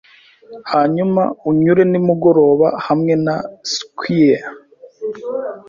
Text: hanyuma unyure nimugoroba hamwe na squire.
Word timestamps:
hanyuma 0.71 1.23
unyure 1.49 1.83
nimugoroba 1.91 2.67
hamwe 2.85 3.13
na 3.25 3.35
squire. 3.71 4.47